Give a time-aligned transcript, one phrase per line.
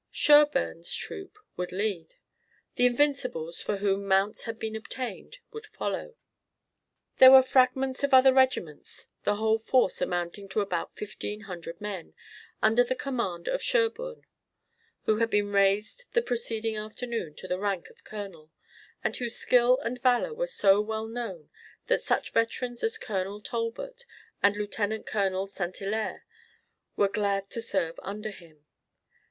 [0.09, 2.15] Sherburne's troop would lead.
[2.73, 6.15] The Invincibles, for whom mounts had been obtained, would follow.
[7.17, 12.15] There were fragments of other regiments, the whole force amounting to about fifteen hundred men,
[12.63, 14.25] under the command of Sherburne,
[15.05, 18.49] who had been raised the preceding afternoon to the rank of Colonel,
[19.03, 21.51] and whose skill and valor were so well known
[21.85, 24.07] that such veterans as Colonel Talbot
[24.41, 25.77] and Lieutenant Colonel St.
[25.77, 26.25] Hilaire
[26.95, 28.65] were glad to serve under him.